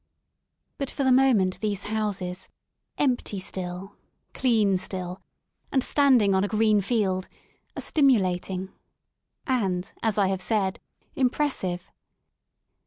[0.79, 2.49] But for the moment these houses,
[2.97, 3.97] empty still,
[4.33, 5.21] clean still,
[5.71, 7.27] and standing on a green field,
[7.77, 8.69] are stimulating,
[9.45, 10.79] and, as I have said,
[11.15, 11.91] impressive.